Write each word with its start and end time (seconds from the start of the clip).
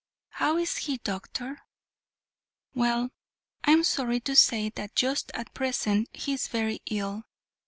"How 0.29 0.57
is 0.57 0.77
he, 0.77 0.97
doctor?" 0.97 1.61
"Well, 2.73 3.11
I 3.63 3.69
am 3.69 3.83
sorry 3.83 4.19
to 4.21 4.35
say 4.35 4.69
that 4.69 4.95
just 4.95 5.29
at 5.35 5.53
present 5.53 6.09
he 6.11 6.33
is 6.33 6.47
very 6.47 6.79
ill. 6.89 7.25